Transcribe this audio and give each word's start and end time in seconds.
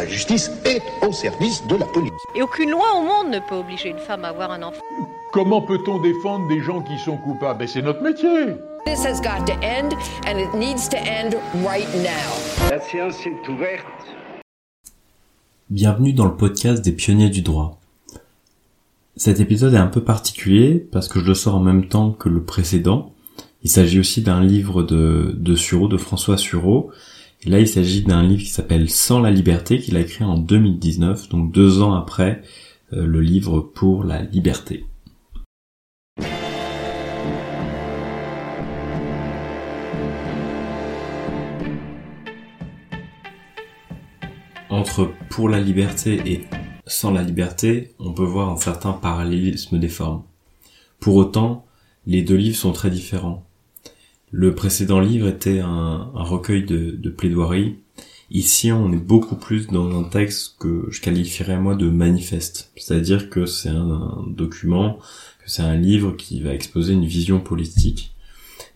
La 0.00 0.06
justice 0.06 0.50
est 0.64 0.80
au 1.06 1.12
service 1.12 1.62
de 1.66 1.76
la 1.76 1.84
police. 1.84 2.10
Et 2.34 2.40
aucune 2.40 2.70
loi 2.70 2.86
au 2.96 3.02
monde 3.02 3.34
ne 3.34 3.38
peut 3.38 3.56
obliger 3.56 3.90
une 3.90 3.98
femme 3.98 4.24
à 4.24 4.28
avoir 4.28 4.50
un 4.50 4.62
enfant. 4.62 4.80
Comment 5.30 5.60
peut-on 5.60 6.00
défendre 6.00 6.48
des 6.48 6.62
gens 6.62 6.80
qui 6.80 6.96
sont 7.04 7.18
coupables? 7.18 7.58
Ben, 7.58 7.68
C'est 7.68 7.82
notre 7.82 8.02
métier. 8.02 8.46
This 8.86 9.04
has 9.04 9.20
got 9.20 9.44
to 9.44 9.52
end 9.62 9.90
and 10.26 10.38
it 10.38 10.54
needs 10.54 10.88
to 10.88 10.96
end 10.96 11.36
right 11.66 11.86
now. 11.96 12.70
La 12.70 12.80
séance 12.80 13.26
est 13.26 13.46
ouverte. 13.46 13.84
Bienvenue 15.68 16.14
dans 16.14 16.24
le 16.24 16.34
podcast 16.34 16.82
des 16.82 16.92
pionniers 16.92 17.28
du 17.28 17.42
droit. 17.42 17.78
Cet 19.16 19.38
épisode 19.38 19.74
est 19.74 19.76
un 19.76 19.86
peu 19.86 20.02
particulier 20.02 20.78
parce 20.78 21.08
que 21.08 21.20
je 21.20 21.26
le 21.26 21.34
sors 21.34 21.56
en 21.56 21.60
même 21.60 21.88
temps 21.88 22.12
que 22.12 22.30
le 22.30 22.42
précédent. 22.42 23.12
Il 23.62 23.68
s'agit 23.68 24.00
aussi 24.00 24.22
d'un 24.22 24.40
livre 24.40 24.82
de, 24.82 25.34
de 25.36 25.54
Sureau, 25.54 25.88
de 25.88 25.98
François 25.98 26.38
Sureau, 26.38 26.90
là, 27.46 27.58
il 27.60 27.68
s'agit 27.68 28.02
d'un 28.02 28.22
livre 28.22 28.42
qui 28.42 28.50
s'appelle 28.50 28.90
Sans 28.90 29.20
la 29.20 29.30
liberté, 29.30 29.78
qu'il 29.78 29.96
a 29.96 30.00
écrit 30.00 30.24
en 30.24 30.36
2019, 30.36 31.28
donc 31.30 31.52
deux 31.52 31.80
ans 31.80 31.94
après 31.94 32.42
euh, 32.92 33.06
le 33.06 33.20
livre 33.20 33.60
Pour 33.60 34.04
la 34.04 34.22
liberté. 34.22 34.84
Entre 44.68 45.10
Pour 45.30 45.48
la 45.48 45.60
liberté 45.60 46.20
et 46.26 46.46
Sans 46.86 47.10
la 47.10 47.22
liberté, 47.22 47.94
on 47.98 48.12
peut 48.12 48.22
voir 48.24 48.50
un 48.50 48.56
certain 48.56 48.92
parallélisme 48.92 49.78
des 49.78 49.88
formes. 49.88 50.22
Pour 50.98 51.16
autant, 51.16 51.64
les 52.06 52.22
deux 52.22 52.36
livres 52.36 52.56
sont 52.56 52.72
très 52.72 52.90
différents. 52.90 53.49
Le 54.32 54.54
précédent 54.54 55.00
livre 55.00 55.26
était 55.26 55.58
un, 55.58 56.10
recueil 56.14 56.64
de, 56.64 56.92
de 56.92 57.10
plaidoiries. 57.10 57.76
Ici, 58.30 58.70
on 58.70 58.92
est 58.92 58.96
beaucoup 58.96 59.34
plus 59.34 59.66
dans 59.66 59.98
un 59.98 60.04
texte 60.04 60.56
que 60.60 60.86
je 60.90 61.00
qualifierais 61.00 61.58
moi 61.58 61.74
de 61.74 61.90
manifeste. 61.90 62.70
C'est-à-dire 62.76 63.28
que 63.28 63.44
c'est 63.44 63.70
un, 63.70 64.24
document, 64.28 64.98
que 65.44 65.50
c'est 65.50 65.62
un 65.62 65.76
livre 65.76 66.12
qui 66.12 66.40
va 66.40 66.54
exposer 66.54 66.92
une 66.92 67.06
vision 67.06 67.40
politique. 67.40 68.14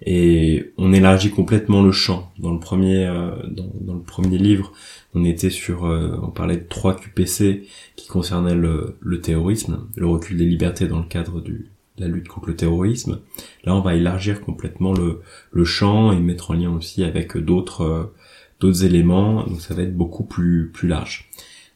Et 0.02 0.72
on 0.76 0.92
élargit 0.92 1.30
complètement 1.30 1.82
le 1.82 1.92
champ. 1.92 2.32
Dans 2.40 2.52
le 2.52 2.58
premier, 2.58 3.06
euh, 3.06 3.30
dans, 3.48 3.94
le 3.94 4.02
premier 4.02 4.38
livre, 4.38 4.72
on 5.14 5.24
était 5.24 5.50
sur, 5.50 5.86
euh, 5.86 6.18
on 6.20 6.30
parlait 6.30 6.56
de 6.56 6.66
trois 6.68 6.96
QPC 6.96 7.68
qui 7.94 8.08
concernaient 8.08 8.56
le, 8.56 8.96
le 9.00 9.20
terrorisme, 9.20 9.86
le 9.94 10.06
recul 10.08 10.36
des 10.36 10.46
libertés 10.46 10.88
dans 10.88 10.98
le 10.98 11.06
cadre 11.06 11.40
du, 11.40 11.70
la 11.98 12.08
lutte 12.08 12.28
contre 12.28 12.48
le 12.48 12.56
terrorisme. 12.56 13.20
Là, 13.64 13.74
on 13.74 13.80
va 13.80 13.94
élargir 13.94 14.40
complètement 14.40 14.92
le, 14.92 15.20
le 15.52 15.64
champ 15.64 16.12
et 16.12 16.18
mettre 16.18 16.50
en 16.50 16.54
lien 16.54 16.70
aussi 16.70 17.04
avec 17.04 17.36
d'autres 17.36 17.82
euh, 17.82 18.14
d'autres 18.60 18.84
éléments. 18.84 19.44
Donc, 19.44 19.60
ça 19.60 19.74
va 19.74 19.82
être 19.82 19.96
beaucoup 19.96 20.24
plus 20.24 20.70
plus 20.72 20.88
large. 20.88 21.30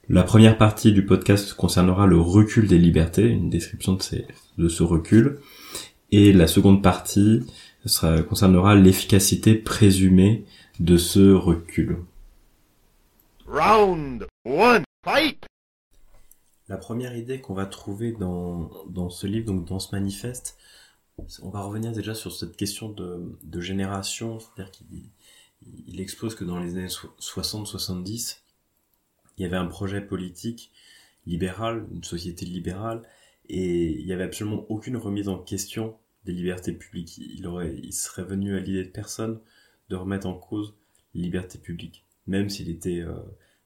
La 0.08 0.22
première 0.22 0.56
partie 0.56 0.92
du 0.92 1.04
podcast 1.04 1.52
concernera 1.52 2.06
le 2.06 2.18
recul 2.18 2.66
des 2.66 2.78
libertés, 2.78 3.28
une 3.28 3.50
description 3.50 3.92
de, 3.92 4.02
ces, 4.02 4.26
de 4.56 4.68
ce 4.68 4.82
recul, 4.82 5.38
et 6.10 6.32
la 6.32 6.46
seconde 6.46 6.82
partie 6.82 7.42
sera, 7.84 8.22
concernera 8.22 8.74
l'efficacité 8.74 9.54
présumée 9.54 10.46
de 10.80 10.96
ce 10.96 11.32
recul. 11.32 11.98
Round 13.46 14.26
one, 14.46 14.82
fight! 15.04 15.44
La 16.68 16.76
première 16.76 17.16
idée 17.16 17.40
qu'on 17.40 17.54
va 17.54 17.66
trouver 17.66 18.12
dans, 18.12 18.70
dans 18.88 19.10
ce 19.10 19.26
livre, 19.26 19.46
donc 19.46 19.64
dans 19.66 19.78
ce 19.78 19.94
manifeste, 19.94 20.58
on 21.42 21.48
va 21.48 21.62
revenir 21.62 21.92
déjà 21.92 22.14
sur 22.14 22.32
cette 22.32 22.56
question 22.56 22.90
de, 22.90 23.36
de 23.42 23.60
génération, 23.60 24.38
c'est-à-dire 24.38 24.70
qu'il 24.70 24.86
il 25.86 26.00
expose 26.00 26.34
que 26.34 26.44
dans 26.44 26.60
les 26.60 26.76
années 26.76 26.86
60-70, 26.86 28.38
il 29.36 29.42
y 29.42 29.44
avait 29.44 29.56
un 29.56 29.66
projet 29.66 30.00
politique 30.00 30.70
libéral, 31.26 31.86
une 31.92 32.04
société 32.04 32.46
libérale, 32.46 33.02
et 33.48 33.98
il 33.98 34.06
n'y 34.06 34.12
avait 34.12 34.24
absolument 34.24 34.66
aucune 34.68 34.96
remise 34.96 35.28
en 35.28 35.38
question 35.38 35.96
des 36.24 36.32
libertés 36.32 36.72
publiques. 36.72 37.18
Il, 37.18 37.46
aurait, 37.46 37.74
il 37.82 37.92
serait 37.92 38.24
venu 38.24 38.56
à 38.56 38.60
l'idée 38.60 38.84
de 38.84 38.90
personne 38.90 39.40
de 39.88 39.96
remettre 39.96 40.26
en 40.26 40.34
cause 40.34 40.74
les 41.14 41.22
libertés 41.22 41.58
publiques, 41.58 42.04
même 42.26 42.48
s'il 42.50 42.68
était 42.68 43.00
euh, 43.00 43.16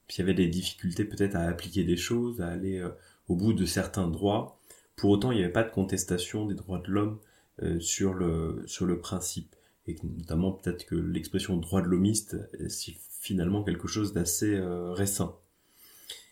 puis 0.07 0.17
il 0.17 0.19
y 0.19 0.23
avait 0.23 0.33
des 0.33 0.47
difficultés 0.47 1.05
peut-être 1.05 1.35
à 1.35 1.41
appliquer 1.41 1.83
des 1.83 1.97
choses, 1.97 2.41
à 2.41 2.47
aller 2.47 2.79
euh, 2.79 2.89
au 3.27 3.35
bout 3.35 3.53
de 3.53 3.65
certains 3.65 4.07
droits. 4.07 4.59
Pour 4.95 5.09
autant, 5.11 5.31
il 5.31 5.37
n'y 5.37 5.43
avait 5.43 5.53
pas 5.53 5.63
de 5.63 5.71
contestation 5.71 6.45
des 6.45 6.55
droits 6.55 6.79
de 6.79 6.91
l'homme 6.91 7.19
euh, 7.61 7.79
sur 7.79 8.13
le 8.13 8.63
sur 8.65 8.85
le 8.85 8.99
principe 8.99 9.55
et 9.87 9.95
notamment 10.03 10.51
peut-être 10.51 10.85
que 10.85 10.95
l'expression 10.95 11.57
droit 11.57 11.81
de 11.81 11.87
l'homiste 11.87 12.37
est 12.59 12.97
finalement 13.19 13.63
quelque 13.63 13.87
chose 13.87 14.13
d'assez 14.13 14.55
euh, 14.55 14.91
récent. 14.91 15.39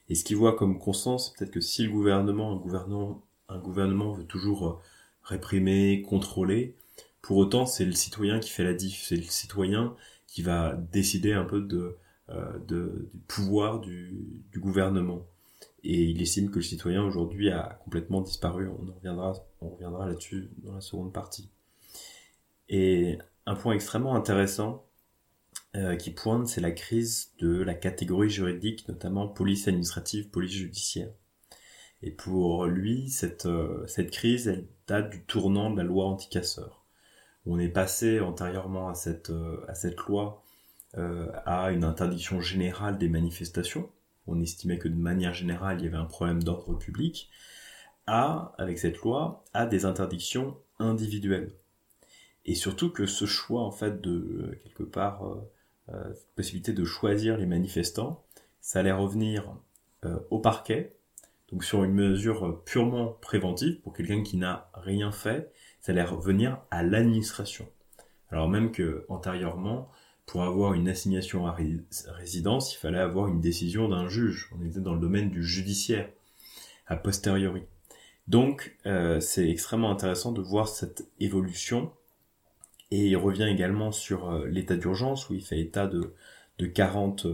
Et 0.10 0.16
ce 0.16 0.24
qu'il 0.24 0.38
voit 0.38 0.56
comme 0.56 0.80
constant, 0.80 1.18
c'est 1.18 1.36
peut-être 1.36 1.52
que 1.52 1.62
si 1.62 1.84
le 1.84 1.92
gouvernement, 1.92 2.52
un 2.52 2.58
gouvernement, 2.58 3.24
un 3.50 3.60
gouvernement 3.60 4.14
veut 4.14 4.26
toujours 4.26 4.82
réprimer, 5.24 6.02
contrôler, 6.02 6.76
pour 7.22 7.38
autant 7.38 7.66
c'est 7.66 7.86
le 7.86 7.92
citoyen 7.92 8.40
qui 8.40 8.50
fait 8.50 8.64
la 8.64 8.74
diff, 8.74 9.04
c'est 9.04 9.16
le 9.16 9.24
citoyen 9.24 9.96
qui 10.28 10.42
va 10.42 10.76
décider 10.76 11.34
un 11.34 11.44
peu 11.44 11.62
de 11.62 11.78
euh, 11.78 11.98
de, 12.68 13.10
du 13.14 13.20
pouvoir 13.28 13.80
du, 13.80 14.40
gouvernement. 14.56 15.26
Et 15.84 16.04
il 16.04 16.22
estime 16.22 16.50
que 16.50 16.58
le 16.58 16.62
citoyen 16.62 17.04
aujourd'hui 17.04 17.50
a 17.50 17.80
complètement 17.84 18.22
disparu. 18.22 18.68
On 18.68 18.94
reviendra, 18.94 19.34
reviendra 19.60 20.08
là-dessus 20.08 20.50
dans 20.58 20.74
la 20.74 20.82
seconde 20.82 21.12
partie. 21.12 21.50
Et 22.70 23.18
un 23.46 23.56
point 23.56 23.74
extrêmement 23.74 24.16
intéressant 24.16 24.86
euh, 25.76 25.96
qui 25.96 26.12
pointe, 26.12 26.48
c'est 26.48 26.62
la 26.62 26.72
crise 26.72 27.32
de 27.40 27.62
la 27.62 27.74
catégorie 27.74 28.30
juridique, 28.30 28.88
notamment 28.88 29.28
police 29.28 29.68
administrative, 29.68 30.30
police 30.30 30.52
judiciaire. 30.52 31.10
Et 32.04 32.12
pour 32.12 32.66
lui, 32.66 33.10
cette, 33.10 33.46
euh, 33.46 33.86
crise, 34.12 34.48
elle 34.48 34.68
date 34.88 35.12
du 35.12 35.24
tournant 35.24 35.70
de 35.72 35.78
la 35.78 35.84
loi 35.84 36.06
anticasseur. 36.06 36.86
On 37.46 37.60
est 37.60 37.70
passé 37.70 38.20
antérieurement 38.20 38.90
à 38.90 38.96
cette, 38.96 39.30
euh, 39.30 39.66
loi 40.08 40.44
euh, 40.46 40.51
à 40.94 41.72
une 41.72 41.84
interdiction 41.84 42.42
générale 42.42 42.98
des 42.98 43.08
manifestations. 43.08 43.90
On 44.28 44.42
estimait 44.42 44.78
que 44.78 44.88
de 44.88 44.96
manière 44.96 45.34
générale, 45.34 45.80
il 45.80 45.86
y 45.86 45.88
avait 45.88 45.98
un 45.98 46.06
problème 46.06 46.44
d'ordre 46.44 46.74
public. 46.74 47.30
À, 48.08 48.54
avec 48.58 48.80
cette 48.80 48.98
loi, 48.98 49.44
à 49.54 49.66
des 49.66 49.86
interdictions 49.86 50.58
individuelles. 50.80 51.54
Et 52.46 52.56
surtout 52.56 52.92
que 52.92 53.06
ce 53.06 53.26
choix, 53.26 53.62
en 53.62 53.72
fait, 53.72 54.02
de 54.02 54.60
quelque 54.64 54.84
part, 54.84 55.26
euh, 55.26 55.52
euh 55.90 56.14
possibilité 56.36 56.74
de 56.74 56.84
choisir 56.84 57.38
les 57.38 57.46
manifestants, 57.46 58.24
ça 58.60 58.80
allait 58.80 58.92
revenir 58.92 59.56
euh, 60.06 60.20
au 60.30 60.40
parquet, 60.40 60.96
donc 61.52 61.64
sur 61.64 61.84
une 61.84 61.94
mesure 61.94 62.64
purement 62.64 63.18
préventive 63.22 63.80
pour 63.82 63.94
quelqu'un 63.94 64.24
qui 64.24 64.38
n'a 64.38 64.70
rien 64.74 65.12
fait, 65.12 65.52
ça 65.80 65.92
allait 65.92 66.04
revenir 66.04 66.60
à 66.72 66.82
l'administration. 66.84 67.68
Alors 68.32 68.50
même 68.50 68.72
que 68.72 69.06
antérieurement, 69.10 69.92
pour 70.32 70.44
avoir 70.44 70.74
une 70.76 70.88
assignation 70.88 71.46
à 71.46 71.58
résidence, 72.14 72.74
il 72.74 72.78
fallait 72.78 73.00
avoir 73.00 73.28
une 73.28 73.42
décision 73.42 73.90
d'un 73.90 74.08
juge. 74.08 74.50
On 74.58 74.66
était 74.66 74.80
dans 74.80 74.94
le 74.94 75.02
domaine 75.02 75.30
du 75.30 75.44
judiciaire, 75.44 76.10
a 76.88 76.96
posteriori. 76.96 77.64
Donc, 78.30 78.78
euh, 78.86 79.20
c'est 79.20 79.50
extrêmement 79.50 79.92
intéressant 79.92 80.32
de 80.32 80.40
voir 80.40 80.70
cette 80.70 81.06
évolution. 81.20 81.92
Et 82.92 83.08
il 83.08 83.18
revient 83.18 83.44
également 83.44 83.92
sur 83.92 84.30
euh, 84.32 84.48
l'état 84.48 84.78
d'urgence, 84.78 85.30
où 85.30 85.34
il 85.34 85.44
fait 85.44 85.60
état 85.60 85.86
de, 85.86 86.14
de 86.60 86.66
40, 86.66 87.28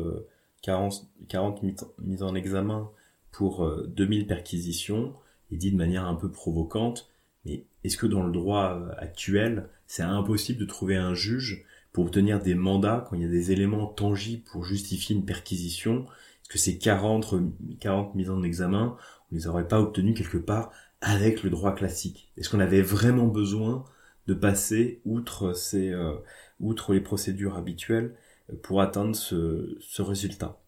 40, 0.63 1.07
40 1.29 1.61
mises 1.99 2.23
en 2.23 2.33
examen 2.33 2.89
pour 3.31 3.71
2000 3.89 4.23
euh, 4.23 4.25
perquisitions. 4.25 5.13
Il 5.51 5.59
dit 5.59 5.71
de 5.71 5.77
manière 5.77 6.07
un 6.07 6.15
peu 6.15 6.31
provocante, 6.31 7.11
mais 7.45 7.63
est-ce 7.83 7.95
que 7.95 8.07
dans 8.07 8.23
le 8.23 8.31
droit 8.31 8.89
actuel, 8.97 9.69
c'est 9.85 10.01
impossible 10.01 10.59
de 10.59 10.65
trouver 10.65 10.95
un 10.95 11.13
juge 11.13 11.63
pour 11.97 12.05
obtenir 12.05 12.39
des 12.39 12.53
mandats 12.53 13.07
quand 13.09 13.15
il 13.15 13.23
y 13.23 13.25
a 13.25 13.27
des 13.27 13.51
éléments 13.51 13.87
tangibles 13.87 14.43
pour 14.43 14.63
justifier 14.63 15.15
une 15.15 15.25
perquisition 15.25 16.05
Est-ce 16.43 16.49
que 16.49 16.59
ces 16.59 16.77
40, 16.77 17.33
40 17.79 18.13
mises 18.13 18.29
en 18.29 18.43
examen, 18.43 18.95
on 19.31 19.35
les 19.35 19.47
aurait 19.47 19.67
pas 19.67 19.81
obtenus 19.81 20.15
quelque 20.15 20.37
part 20.37 20.71
avec 21.01 21.41
le 21.41 21.49
droit 21.49 21.73
classique? 21.73 22.31
Est-ce 22.37 22.51
qu'on 22.51 22.59
avait 22.59 22.83
vraiment 22.83 23.25
besoin 23.25 23.83
de 24.27 24.35
passer 24.35 25.01
outre 25.05 25.53
ces, 25.53 25.89
euh, 25.89 26.13
outre 26.59 26.93
les 26.93 27.01
procédures 27.01 27.57
habituelles 27.57 28.15
euh, 28.51 28.55
pour 28.61 28.79
atteindre 28.79 29.15
ce, 29.15 29.75
ce 29.81 30.03
résultat? 30.03 30.61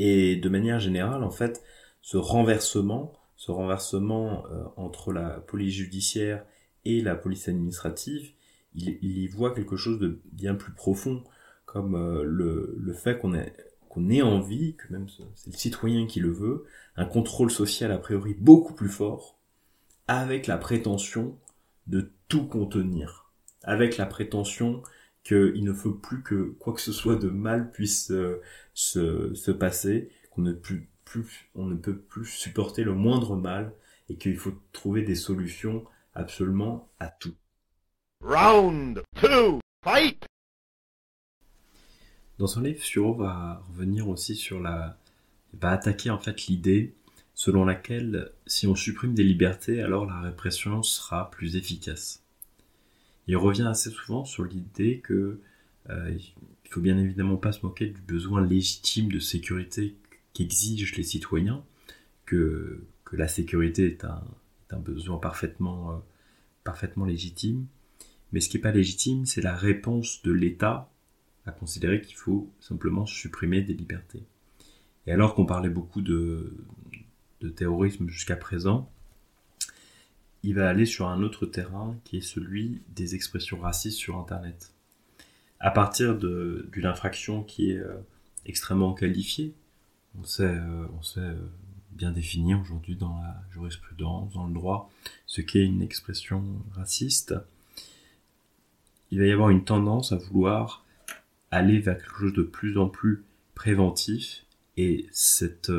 Et 0.00 0.34
de 0.34 0.48
manière 0.48 0.80
générale, 0.80 1.22
en 1.22 1.30
fait, 1.30 1.62
ce 2.02 2.16
renversement, 2.16 3.12
ce 3.36 3.52
renversement 3.52 4.44
euh, 4.46 4.64
entre 4.76 5.12
la 5.12 5.38
police 5.38 5.74
judiciaire 5.74 6.44
et 6.84 7.00
la 7.00 7.14
police 7.14 7.46
administrative, 7.46 8.32
il, 8.76 9.18
y 9.18 9.26
voit 9.28 9.54
quelque 9.54 9.76
chose 9.76 9.98
de 9.98 10.20
bien 10.32 10.54
plus 10.54 10.72
profond, 10.72 11.24
comme 11.64 11.94
euh, 11.94 12.22
le, 12.24 12.74
le 12.78 12.92
fait 12.92 13.18
qu'on 13.18 13.34
ait, 13.34 13.54
qu'on 13.88 14.08
ait 14.10 14.22
envie, 14.22 14.76
que 14.76 14.92
même 14.92 15.08
c'est 15.08 15.50
le 15.50 15.56
citoyen 15.56 16.06
qui 16.06 16.20
le 16.20 16.30
veut, 16.30 16.64
un 16.96 17.06
contrôle 17.06 17.50
social 17.50 17.90
a 17.92 17.98
priori 17.98 18.34
beaucoup 18.34 18.74
plus 18.74 18.88
fort, 18.88 19.38
avec 20.08 20.46
la 20.46 20.58
prétention 20.58 21.38
de 21.86 22.10
tout 22.28 22.46
contenir, 22.46 23.32
avec 23.62 23.96
la 23.96 24.06
prétention 24.06 24.82
qu'il 25.24 25.64
ne 25.64 25.72
faut 25.72 25.92
plus 25.92 26.22
que 26.22 26.54
quoi 26.60 26.72
que 26.72 26.80
ce 26.80 26.92
soit 26.92 27.16
de 27.16 27.28
mal 27.28 27.72
puisse 27.72 28.10
euh, 28.12 28.40
se, 28.74 29.34
se 29.34 29.50
passer, 29.50 30.10
qu'on 30.30 30.42
ne, 30.42 30.52
plus, 30.52 30.88
plus, 31.04 31.50
on 31.54 31.64
ne 31.64 31.74
peut 31.74 31.96
plus 31.96 32.26
supporter 32.26 32.84
le 32.84 32.94
moindre 32.94 33.34
mal 33.34 33.72
et 34.08 34.16
qu'il 34.16 34.36
faut 34.36 34.52
trouver 34.72 35.02
des 35.02 35.16
solutions 35.16 35.84
absolument 36.14 36.88
à 37.00 37.08
tout. 37.08 37.34
Round 38.22 39.02
two, 39.20 39.60
fight! 39.84 40.24
Dans 42.38 42.46
son 42.46 42.60
livre, 42.60 42.82
Suro 42.82 43.14
va 43.14 43.62
revenir 43.68 44.08
aussi 44.08 44.34
sur 44.34 44.60
la, 44.60 44.98
va 45.54 45.70
attaquer 45.70 46.10
en 46.10 46.18
fait 46.18 46.46
l'idée 46.46 46.94
selon 47.34 47.64
laquelle 47.64 48.32
si 48.46 48.66
on 48.66 48.74
supprime 48.74 49.14
des 49.14 49.22
libertés, 49.22 49.82
alors 49.82 50.06
la 50.06 50.20
répression 50.20 50.82
sera 50.82 51.30
plus 51.30 51.56
efficace. 51.56 52.22
Il 53.26 53.36
revient 53.36 53.66
assez 53.68 53.90
souvent 53.90 54.24
sur 54.24 54.44
l'idée 54.44 55.00
que 55.00 55.40
euh, 55.90 56.18
il 56.64 56.70
faut 56.70 56.80
bien 56.80 56.98
évidemment 56.98 57.36
pas 57.36 57.52
se 57.52 57.64
moquer 57.64 57.86
du 57.86 58.00
besoin 58.00 58.44
légitime 58.44 59.12
de 59.12 59.18
sécurité 59.18 59.94
qu'exigent 60.32 60.96
les 60.96 61.02
citoyens, 61.02 61.62
que, 62.24 62.82
que 63.04 63.16
la 63.16 63.28
sécurité 63.28 63.86
est 63.86 64.04
un, 64.04 64.22
est 64.68 64.74
un 64.74 64.78
besoin 64.78 65.18
parfaitement, 65.18 65.92
euh, 65.92 65.96
parfaitement 66.64 67.04
légitime. 67.04 67.66
Mais 68.32 68.40
ce 68.40 68.48
qui 68.48 68.56
n'est 68.56 68.62
pas 68.62 68.72
légitime, 68.72 69.26
c'est 69.26 69.40
la 69.40 69.54
réponse 69.54 70.22
de 70.22 70.32
l'État 70.32 70.90
à 71.46 71.52
considérer 71.52 72.00
qu'il 72.00 72.16
faut 72.16 72.50
simplement 72.60 73.06
supprimer 73.06 73.62
des 73.62 73.74
libertés. 73.74 74.24
Et 75.06 75.12
alors 75.12 75.34
qu'on 75.34 75.46
parlait 75.46 75.70
beaucoup 75.70 76.02
de, 76.02 76.52
terrorisme 77.54 78.08
jusqu'à 78.08 78.34
présent, 78.34 78.90
il 80.42 80.54
va 80.54 80.68
aller 80.68 80.86
sur 80.86 81.08
un 81.08 81.22
autre 81.22 81.46
terrain 81.46 81.96
qui 82.04 82.16
est 82.16 82.20
celui 82.20 82.82
des 82.88 83.14
expressions 83.14 83.60
racistes 83.60 83.98
sur 83.98 84.18
Internet. 84.18 84.72
À 85.60 85.70
partir 85.70 86.18
d'une 86.18 86.86
infraction 86.86 87.44
qui 87.44 87.70
est 87.70 87.78
euh, 87.78 87.94
extrêmement 88.44 88.94
qualifiée, 88.94 89.54
on 90.18 90.24
sait, 90.24 90.42
euh, 90.42 90.86
euh, 91.18 91.34
bien 91.92 92.10
définir 92.10 92.60
aujourd'hui 92.60 92.96
dans 92.96 93.20
la 93.20 93.42
jurisprudence, 93.52 94.32
dans 94.34 94.46
le 94.46 94.54
droit, 94.54 94.90
ce 95.26 95.40
qu'est 95.40 95.64
une 95.64 95.82
expression 95.82 96.44
raciste, 96.72 97.34
il 99.10 99.20
va 99.20 99.26
y 99.26 99.32
avoir 99.32 99.50
une 99.50 99.64
tendance 99.64 100.12
à 100.12 100.16
vouloir 100.16 100.84
aller 101.50 101.78
vers 101.78 101.96
quelque 101.96 102.18
chose 102.18 102.32
de 102.32 102.42
plus 102.42 102.76
en 102.78 102.88
plus 102.88 103.24
préventif 103.54 104.44
et 104.76 105.06
cette, 105.12 105.72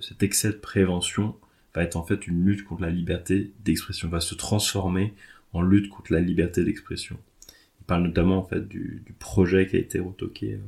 cet 0.00 0.22
excès 0.22 0.48
de 0.48 0.56
prévention 0.56 1.36
va 1.74 1.82
être 1.82 1.96
en 1.96 2.04
fait 2.04 2.26
une 2.26 2.44
lutte 2.44 2.64
contre 2.64 2.82
la 2.82 2.90
liberté 2.90 3.52
d'expression, 3.64 4.08
va 4.08 4.20
se 4.20 4.34
transformer 4.34 5.14
en 5.52 5.62
lutte 5.62 5.88
contre 5.88 6.12
la 6.12 6.20
liberté 6.20 6.64
d'expression. 6.64 7.18
Il 7.80 7.84
parle 7.84 8.04
notamment 8.04 8.38
en 8.38 8.44
fait 8.44 8.68
du, 8.68 9.02
projet 9.18 9.66
qui 9.66 9.76
a 9.76 9.78
été 9.78 9.98
retoqué 9.98 10.54
euh, 10.54 10.58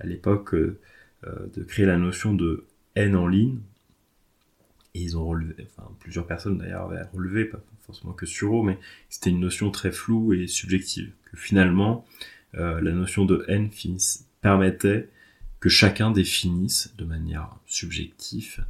à 0.00 0.06
l'époque 0.06 0.54
euh, 0.54 0.78
euh, 1.26 1.46
de 1.54 1.62
créer 1.62 1.86
la 1.86 1.98
notion 1.98 2.34
de 2.34 2.66
haine 2.94 3.16
en 3.16 3.26
ligne. 3.26 3.58
Et 4.98 5.02
ils 5.02 5.16
ont 5.16 5.24
relevé, 5.24 5.54
enfin 5.62 5.88
plusieurs 6.00 6.26
personnes 6.26 6.58
d'ailleurs 6.58 6.90
avaient 6.90 7.04
relevé, 7.12 7.44
pas 7.44 7.62
forcément 7.86 8.12
que 8.12 8.26
sur 8.26 8.56
eux, 8.56 8.66
mais 8.66 8.78
c'était 9.08 9.30
une 9.30 9.38
notion 9.38 9.70
très 9.70 9.92
floue 9.92 10.32
et 10.32 10.48
subjective. 10.48 11.12
Que 11.30 11.36
finalement, 11.36 12.04
la 12.54 12.80
notion 12.80 13.24
de 13.24 13.44
haine 13.46 13.70
permettait 14.40 15.08
que 15.60 15.68
chacun 15.68 16.10
définisse 16.10 16.92
de 16.98 17.04
manière 17.04 17.54
subjective 17.66 18.64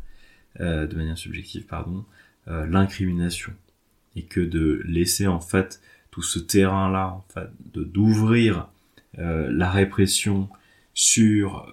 euh, 0.60 0.88
de 0.88 0.96
manière 0.96 1.16
subjective, 1.16 1.66
pardon, 1.66 2.04
euh, 2.48 2.66
l'incrimination 2.66 3.52
et 4.16 4.22
que 4.22 4.40
de 4.40 4.82
laisser 4.86 5.28
en 5.28 5.38
fait 5.38 5.80
tout 6.10 6.22
ce 6.22 6.40
terrain-là, 6.40 7.22
d'ouvrir 7.75 8.69
euh, 9.19 9.48
la 9.52 9.70
répression 9.70 10.48
sur 10.94 11.72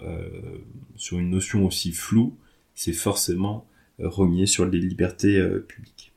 sur 0.96 1.18
une 1.18 1.32
notion 1.32 1.66
aussi 1.66 1.92
floue, 1.92 2.38
c'est 2.76 2.94
forcément 2.94 3.68
renier 4.00 4.46
sur 4.46 4.66
les 4.66 4.80
libertés 4.80 5.42
publiques. 5.68 6.14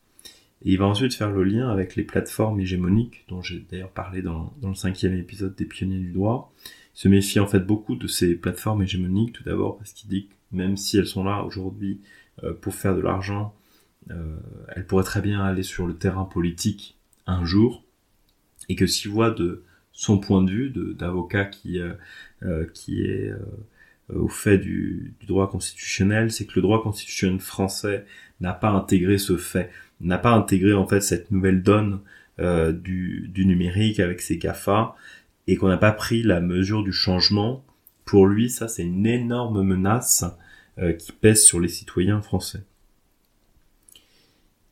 Et 0.65 0.73
il 0.73 0.79
va 0.79 0.87
ensuite 0.87 1.15
faire 1.15 1.31
le 1.31 1.45
lien 1.45 1.69
avec 1.69 1.95
les 1.95 2.03
plateformes 2.03 2.61
hégémoniques, 2.61 3.25
dont 3.29 3.43
j'ai 3.43 3.65
d'ailleurs 3.71 3.93
parlé 3.93 4.23
dans, 4.23 4.53
dans, 4.61 4.71
le 4.71 4.75
cinquième 4.75 5.15
épisode 5.15 5.55
des 5.55 5.65
pionniers 5.65 5.99
du 5.99 6.13
droit. 6.13 6.53
Il 6.97 7.01
se 7.01 7.09
méfie 7.09 7.39
en 7.39 7.47
fait 7.47 7.61
beaucoup 7.61 7.95
de 7.95 8.09
ces 8.09 8.35
plateformes 8.35 8.83
hégémoniques, 8.83 9.33
tout 9.33 9.45
d'abord 9.45 9.79
parce 9.79 9.93
qu'il 9.93 10.11
dit 10.11 10.27
que 10.27 10.35
même 10.53 10.77
si 10.77 10.99
elles 10.99 11.07
sont 11.07 11.25
là 11.25 11.43
aujourd'hui 11.43 12.01
euh, 12.45 12.53
pour 12.55 12.75
faire 12.75 12.97
de 12.97 13.01
l'argent, 13.01 13.55
euh, 14.11 14.37
elle 14.75 14.87
pourrait 14.87 15.05
très 15.05 15.21
bien 15.21 15.41
aller 15.43 15.63
sur 15.63 15.87
le 15.87 15.95
terrain 15.95 16.25
politique 16.25 16.97
un 17.27 17.45
jour, 17.45 17.85
et 18.69 18.77
que 18.77 18.87
s'il 18.87 19.11
voit 19.11 19.31
de 19.31 19.65
son 19.93 20.19
point 20.19 20.43
de 20.43 20.51
vue 20.51 20.71
d'avocat 20.71 21.45
qui, 21.45 21.81
euh, 21.81 22.65
qui 22.73 23.03
est 23.03 23.33
au 24.15 24.29
fait 24.29 24.59
du, 24.59 25.15
du 25.21 25.27
droit 25.27 25.51
constitutionnel, 25.51 26.33
c'est 26.33 26.47
que 26.47 26.53
le 26.57 26.63
droit 26.63 26.83
constitutionnel 26.83 27.41
français 27.41 28.05
n'a 28.41 28.53
pas 28.53 28.71
intégré 28.71 29.19
ce 29.19 29.37
fait, 29.37 29.71
n'a 30.01 30.19
pas 30.19 30.33
intégré 30.33 30.73
en 30.73 30.87
fait 30.87 31.01
cette 31.01 31.31
nouvelle 31.31 31.63
donne 31.63 32.01
euh, 32.39 32.73
du, 32.73 33.29
du, 33.29 33.47
numérique 33.47 34.01
avec 34.01 34.21
ses 34.21 34.39
GAFA, 34.39 34.95
et 35.47 35.57
qu'on 35.57 35.69
n'a 35.69 35.79
pas 35.79 35.93
pris 35.93 36.23
la 36.23 36.41
mesure 36.41 36.83
du 36.83 36.93
changement. 36.93 37.65
Pour 38.05 38.27
lui, 38.27 38.49
ça 38.49 38.69
c'est 38.69 38.85
une 38.85 39.07
énorme 39.07 39.63
menace 39.63 40.25
euh, 40.79 40.93
qui 40.93 41.13
pèse 41.13 41.45
sur 41.45 41.61
les 41.61 41.69
citoyens 41.69 42.23
français. 42.23 42.63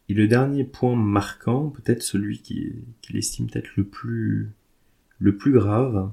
Et 0.08 0.14
le 0.14 0.28
dernier 0.28 0.64
point 0.64 0.94
marquant, 0.94 1.70
peut-être 1.70 2.02
celui 2.02 2.40
qu'il 2.40 2.84
qui 3.02 3.16
estime 3.18 3.50
peut-être 3.50 3.76
le 3.76 3.84
plus, 3.84 4.52
le 5.18 5.36
plus 5.36 5.52
grave, 5.52 6.10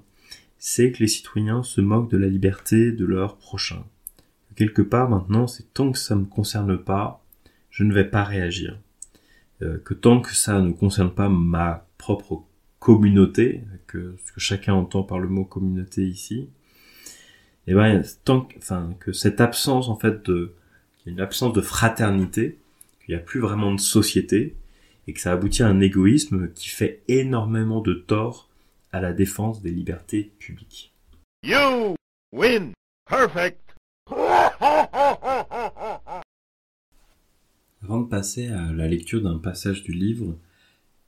c'est 0.65 0.94
que 0.94 1.00
les 1.00 1.10
citoyens 1.10 1.62
se 1.62 1.81
moquent 1.81 2.10
de 2.10 2.15
la 2.15 2.27
liberté 2.27 2.94
de 2.94 3.04
leur 3.04 3.36
prochain. 3.36 3.83
Quelque 4.56 4.81
part 4.81 5.10
maintenant, 5.10 5.45
c'est 5.45 5.74
tant 5.74 5.92
que 5.92 6.00
ça 6.00 6.15
ne 6.15 6.21
me 6.21 6.25
concerne 6.25 6.77
pas, 6.77 7.21
je 7.69 7.83
ne 7.83 7.94
vais 7.94 8.06
pas 8.06 8.24
réagir. 8.24 8.80
Euh, 9.62 9.77
que 9.83 9.94
tant 9.94 10.21
que 10.21 10.33
ça 10.33 10.62
ne 10.62 10.71
concerne 10.71 11.13
pas 11.13 11.27
ma 11.27 11.86
propre 11.98 12.45
communauté, 12.80 13.65
que 13.88 14.15
ce 14.25 14.31
que 14.31 14.39
chacun 14.39 14.74
entend 14.74 15.04
par 15.04 15.19
le 15.19 15.27
mot 15.27 15.44
communauté 15.44 16.07
ici, 16.07 16.48
et 17.68 17.71
eh 17.71 17.74
ben 17.74 18.01
tant 18.24 18.39
que, 18.39 18.57
enfin 18.57 18.95
que 19.01 19.12
cette 19.12 19.42
absence 19.42 19.89
en 19.89 19.98
fait 19.98 20.25
de 20.25 20.54
une 21.06 21.19
absence 21.19 21.51
de 21.51 21.62
fraternité, 21.62 22.57
qu'il 23.04 23.13
n'y 23.13 23.19
a 23.19 23.24
plus 23.24 23.42
vraiment 23.42 23.74
de 23.74 23.81
société 23.81 24.56
et 25.07 25.13
que 25.13 25.19
ça 25.19 25.33
aboutit 25.33 25.62
à 25.62 25.68
un 25.68 25.81
égoïsme 25.81 26.54
qui 26.54 26.69
fait 26.69 27.01
énormément 27.10 27.81
de 27.81 27.95
tort 27.95 28.48
à 28.94 29.01
la 29.01 29.12
défense 29.12 29.62
des 29.62 29.72
libertés 29.72 30.31
publiques. 30.38 30.94
You 31.44 31.95
win 32.31 32.72
perfect. 33.10 33.60
Avant 37.82 38.01
de 38.01 38.08
passer 38.08 38.48
à 38.48 38.72
la 38.72 38.88
lecture 38.88 39.22
d'un 39.22 39.39
passage 39.39 39.84
du 39.84 39.91
livre, 39.91 40.38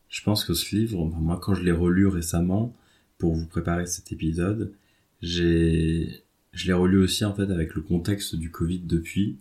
je 0.09 0.21
pense 0.23 0.43
que 0.43 0.53
ce 0.53 0.75
livre, 0.75 1.05
moi 1.05 1.39
quand 1.41 1.53
je 1.53 1.63
l'ai 1.63 1.71
relu 1.71 2.07
récemment 2.07 2.75
pour 3.19 3.33
vous 3.35 3.47
préparer 3.47 3.85
cet 3.85 4.11
épisode, 4.11 4.73
j'ai 5.21 6.23
je 6.53 6.67
l'ai 6.67 6.73
relu 6.73 6.97
aussi 6.97 7.23
en 7.23 7.35
fait 7.35 7.51
avec 7.51 7.75
le 7.75 7.81
contexte 7.81 8.35
du 8.35 8.49
Covid 8.49 8.79
depuis, 8.79 9.37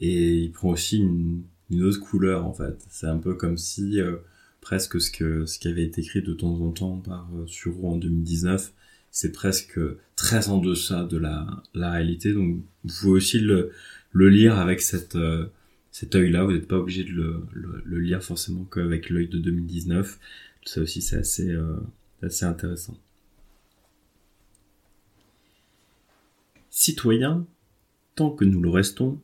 et 0.00 0.34
il 0.40 0.52
prend 0.52 0.70
aussi 0.70 0.98
une, 0.98 1.44
autre 1.82 2.00
couleur 2.00 2.46
en 2.46 2.52
fait. 2.52 2.84
C'est 2.90 3.06
un 3.06 3.18
peu 3.18 3.34
comme 3.34 3.56
si 3.56 4.00
euh, 4.00 4.16
presque 4.60 5.00
ce 5.00 5.10
que 5.10 5.46
ce 5.46 5.58
qui 5.58 5.68
avait 5.68 5.84
été 5.84 6.00
écrit 6.00 6.22
de 6.22 6.32
temps 6.34 6.60
en 6.60 6.70
temps 6.70 6.98
par 6.98 7.28
euh, 7.36 7.46
Suro 7.46 7.92
en 7.92 7.96
2019, 7.96 8.72
c'est 9.10 9.32
presque 9.32 9.80
très 10.16 10.48
en 10.48 10.58
deçà 10.58 11.04
de 11.04 11.16
la, 11.16 11.46
la 11.74 11.90
réalité. 11.90 12.32
Donc 12.32 12.60
vous 12.84 12.94
pouvez 13.00 13.12
aussi 13.12 13.40
le, 13.40 13.72
le 14.12 14.28
lire 14.28 14.58
avec 14.58 14.80
cette 14.80 15.16
euh, 15.16 15.46
cet 15.90 16.14
œil-là. 16.14 16.44
Vous 16.44 16.52
n'êtes 16.52 16.68
pas 16.68 16.78
obligé 16.78 17.04
de 17.04 17.10
le, 17.10 17.46
le, 17.84 17.98
lire 18.00 18.22
forcément 18.22 18.64
qu'avec 18.64 19.10
l'œil 19.10 19.28
de 19.28 19.38
2019. 19.38 20.18
Tout 20.62 20.72
ça 20.72 20.80
aussi 20.82 21.02
c'est 21.02 21.16
assez 21.16 21.50
euh, 21.50 21.76
assez 22.22 22.44
intéressant. 22.44 22.98
Citoyens, 26.70 27.46
tant 28.14 28.30
que 28.30 28.44
nous 28.44 28.60
le 28.60 28.70
restons, 28.70 29.20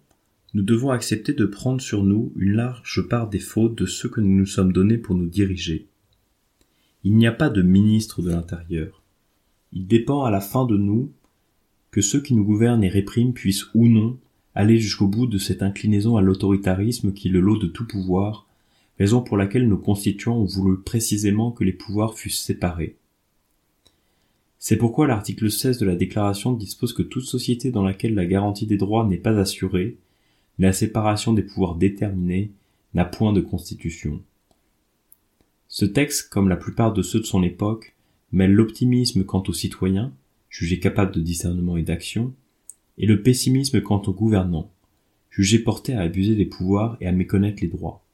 nous 0.54 0.62
devons 0.62 0.90
accepter 0.90 1.32
de 1.32 1.46
prendre 1.46 1.80
sur 1.80 2.04
nous 2.04 2.32
une 2.36 2.52
large 2.52 3.08
part 3.08 3.28
des 3.28 3.40
fautes 3.40 3.76
de 3.76 3.86
ceux 3.86 4.08
que 4.08 4.20
nous 4.20 4.38
nous 4.38 4.46
sommes 4.46 4.72
donnés 4.72 4.98
pour 4.98 5.16
nous 5.16 5.26
diriger. 5.26 5.88
Il 7.02 7.16
n'y 7.16 7.26
a 7.26 7.32
pas 7.32 7.50
de 7.50 7.60
ministre 7.60 8.22
de 8.22 8.30
l'Intérieur. 8.30 9.02
Il 9.72 9.88
dépend 9.88 10.22
à 10.22 10.30
la 10.30 10.40
fin 10.40 10.64
de 10.64 10.76
nous 10.76 11.10
que 11.90 12.00
ceux 12.00 12.20
qui 12.20 12.34
nous 12.34 12.44
gouvernent 12.44 12.84
et 12.84 12.88
répriment 12.88 13.34
puissent 13.34 13.66
ou 13.74 13.88
non 13.88 14.16
aller 14.54 14.78
jusqu'au 14.78 15.08
bout 15.08 15.26
de 15.26 15.38
cette 15.38 15.62
inclinaison 15.62 16.16
à 16.16 16.22
l'autoritarisme 16.22 17.12
qui 17.12 17.28
est 17.28 17.32
le 17.32 17.40
lot 17.40 17.58
de 17.58 17.66
tout 17.66 17.86
pouvoir, 17.86 18.46
raison 19.00 19.20
pour 19.20 19.36
laquelle 19.36 19.68
nos 19.68 19.76
constituants 19.76 20.38
ont 20.38 20.44
voulu 20.44 20.80
précisément 20.80 21.50
que 21.50 21.64
les 21.64 21.72
pouvoirs 21.72 22.14
fussent 22.14 22.40
séparés. 22.40 22.96
C'est 24.60 24.76
pourquoi 24.76 25.08
l'article 25.08 25.50
16 25.50 25.78
de 25.78 25.86
la 25.86 25.96
Déclaration 25.96 26.52
dispose 26.52 26.92
que 26.92 27.02
toute 27.02 27.24
société 27.24 27.72
dans 27.72 27.82
laquelle 27.82 28.14
la 28.14 28.24
garantie 28.24 28.66
des 28.66 28.76
droits 28.76 29.06
n'est 29.06 29.18
pas 29.18 29.36
assurée, 29.36 29.98
la 30.58 30.72
séparation 30.72 31.32
des 31.32 31.42
pouvoirs 31.42 31.74
déterminée, 31.74 32.52
n'a 32.94 33.04
point 33.04 33.32
de 33.32 33.40
constitution. 33.40 34.22
Ce 35.68 35.84
texte, 35.84 36.28
comme 36.28 36.48
la 36.48 36.56
plupart 36.56 36.92
de 36.92 37.02
ceux 37.02 37.18
de 37.18 37.24
son 37.24 37.42
époque, 37.42 37.94
mêle 38.30 38.52
l'optimisme 38.52 39.24
quant 39.24 39.42
aux 39.48 39.52
citoyens, 39.52 40.12
jugés 40.48 40.78
capables 40.78 41.12
de 41.12 41.20
discernement 41.20 41.76
et 41.76 41.82
d'action, 41.82 42.32
et 42.98 43.06
le 43.06 43.22
pessimisme 43.22 43.80
quant 43.80 44.00
aux 44.02 44.12
gouvernants, 44.12 44.70
jugés 45.30 45.58
portés 45.58 45.94
à 45.94 46.02
abuser 46.02 46.36
des 46.36 46.46
pouvoirs 46.46 46.96
et 47.00 47.08
à 47.08 47.12
méconnaître 47.12 47.60
les 47.60 47.68
droits. 47.68 48.04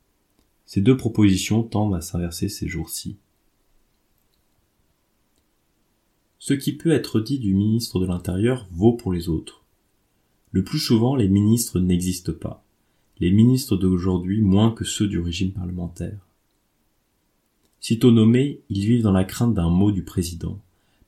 Ces 0.64 0.80
deux 0.80 0.96
propositions 0.96 1.62
tendent 1.62 1.94
à 1.94 2.00
s'inverser 2.00 2.48
ces 2.48 2.66
jours-ci. 2.66 3.16
Ce 6.38 6.54
qui 6.54 6.72
peut 6.72 6.92
être 6.92 7.20
dit 7.20 7.38
du 7.38 7.52
ministre 7.52 8.00
de 8.00 8.06
l'Intérieur 8.06 8.66
vaut 8.70 8.94
pour 8.94 9.12
les 9.12 9.28
autres. 9.28 9.59
Le 10.52 10.64
plus 10.64 10.78
souvent, 10.78 11.14
les 11.14 11.28
ministres 11.28 11.78
n'existent 11.78 12.32
pas. 12.32 12.64
Les 13.20 13.30
ministres 13.30 13.76
d'aujourd'hui 13.76 14.40
moins 14.40 14.72
que 14.72 14.84
ceux 14.84 15.06
du 15.06 15.18
régime 15.18 15.52
parlementaire. 15.52 16.18
Sitôt 17.78 18.10
nommés, 18.10 18.60
ils 18.68 18.84
vivent 18.84 19.02
dans 19.02 19.12
la 19.12 19.24
crainte 19.24 19.54
d'un 19.54 19.70
mot 19.70 19.92
du 19.92 20.02
président, 20.02 20.60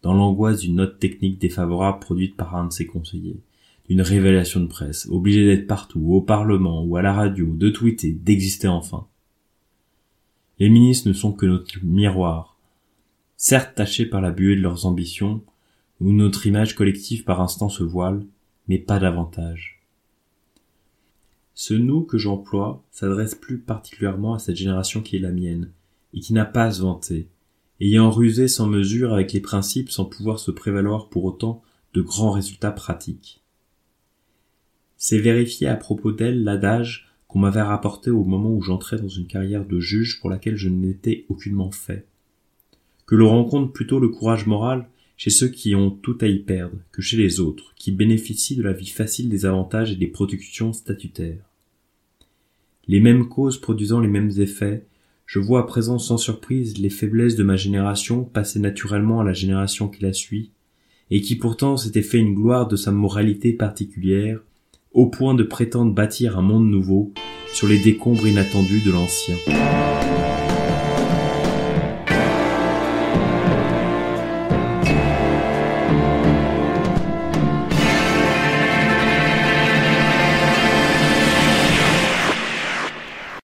dans 0.02 0.14
l'angoisse 0.14 0.60
d'une 0.60 0.76
note 0.76 0.98
technique 0.98 1.38
défavorable 1.38 2.00
produite 2.00 2.36
par 2.36 2.54
un 2.54 2.66
de 2.66 2.72
ses 2.72 2.86
conseillers, 2.86 3.40
d'une 3.88 4.00
révélation 4.00 4.60
de 4.60 4.66
presse, 4.66 5.06
obligé 5.10 5.44
d'être 5.44 5.66
partout, 5.66 6.12
au 6.12 6.20
Parlement 6.20 6.84
ou 6.84 6.96
à 6.96 7.02
la 7.02 7.12
radio, 7.12 7.46
de 7.54 7.68
tweeter, 7.68 8.12
d'exister 8.12 8.68
enfin. 8.68 9.06
Les 10.58 10.70
ministres 10.70 11.08
ne 11.08 11.12
sont 11.12 11.32
que 11.32 11.46
notre 11.46 11.84
miroir, 11.84 12.56
certes 13.36 13.74
tachés 13.74 14.06
par 14.06 14.20
la 14.20 14.30
buée 14.30 14.56
de 14.56 14.62
leurs 14.62 14.86
ambitions, 14.86 15.42
où 16.00 16.12
notre 16.12 16.46
image 16.46 16.74
collective 16.74 17.24
par 17.24 17.40
instant 17.40 17.68
se 17.68 17.82
voile, 17.82 18.24
mais 18.68 18.78
pas 18.78 18.98
davantage. 18.98 19.82
Ce 21.54 21.74
nous 21.74 22.02
que 22.02 22.18
j'emploie 22.18 22.82
s'adresse 22.90 23.34
plus 23.34 23.58
particulièrement 23.58 24.34
à 24.34 24.38
cette 24.38 24.56
génération 24.56 25.02
qui 25.02 25.16
est 25.16 25.20
la 25.20 25.32
mienne, 25.32 25.70
et 26.14 26.20
qui 26.20 26.32
n'a 26.32 26.44
pas 26.44 26.64
à 26.64 26.72
se 26.72 26.82
vanter, 26.82 27.28
ayant 27.80 28.10
rusé 28.10 28.48
sans 28.48 28.66
mesure 28.66 29.12
avec 29.12 29.32
les 29.32 29.40
principes 29.40 29.90
sans 29.90 30.04
pouvoir 30.04 30.38
se 30.38 30.50
prévaloir 30.50 31.08
pour 31.08 31.24
autant 31.24 31.62
de 31.94 32.00
grands 32.00 32.32
résultats 32.32 32.72
pratiques. 32.72 33.42
C'est 34.96 35.18
vérifié 35.18 35.68
à 35.68 35.76
propos 35.76 36.12
d'elle 36.12 36.44
l'adage 36.44 37.08
qu'on 37.26 37.40
m'avait 37.40 37.62
rapporté 37.62 38.10
au 38.10 38.24
moment 38.24 38.50
où 38.50 38.62
j'entrais 38.62 38.98
dans 38.98 39.08
une 39.08 39.26
carrière 39.26 39.66
de 39.66 39.80
juge 39.80 40.20
pour 40.20 40.30
laquelle 40.30 40.56
je 40.56 40.68
n'étais 40.68 41.26
aucunement 41.28 41.70
fait 41.70 42.06
que 43.12 43.16
l'on 43.16 43.28
rencontre 43.28 43.72
plutôt 43.72 43.98
le 43.98 44.08
courage 44.08 44.46
moral 44.46 44.88
chez 45.22 45.30
ceux 45.30 45.46
qui 45.46 45.76
ont 45.76 45.92
tout 45.92 46.18
à 46.20 46.26
y 46.26 46.40
perdre 46.40 46.78
que 46.90 47.00
chez 47.00 47.16
les 47.16 47.38
autres, 47.38 47.74
qui 47.76 47.92
bénéficient 47.92 48.56
de 48.56 48.64
la 48.64 48.72
vie 48.72 48.88
facile 48.88 49.28
des 49.28 49.46
avantages 49.46 49.92
et 49.92 49.94
des 49.94 50.08
protections 50.08 50.72
statutaires. 50.72 51.48
Les 52.88 52.98
mêmes 52.98 53.28
causes 53.28 53.60
produisant 53.60 54.00
les 54.00 54.08
mêmes 54.08 54.32
effets, 54.38 54.84
je 55.24 55.38
vois 55.38 55.60
à 55.60 55.62
présent 55.62 56.00
sans 56.00 56.16
surprise 56.16 56.76
les 56.78 56.90
faiblesses 56.90 57.36
de 57.36 57.44
ma 57.44 57.54
génération 57.54 58.24
passer 58.24 58.58
naturellement 58.58 59.20
à 59.20 59.24
la 59.24 59.32
génération 59.32 59.88
qui 59.88 60.02
la 60.02 60.12
suit, 60.12 60.50
et 61.12 61.20
qui 61.20 61.36
pourtant 61.36 61.76
s'était 61.76 62.02
fait 62.02 62.18
une 62.18 62.34
gloire 62.34 62.66
de 62.66 62.74
sa 62.74 62.90
moralité 62.90 63.52
particulière, 63.52 64.40
au 64.90 65.06
point 65.06 65.36
de 65.36 65.44
prétendre 65.44 65.94
bâtir 65.94 66.36
un 66.36 66.42
monde 66.42 66.68
nouveau 66.68 67.12
sur 67.52 67.68
les 67.68 67.78
décombres 67.78 68.26
inattendus 68.26 68.82
de 68.84 68.90
l'ancien. 68.90 69.36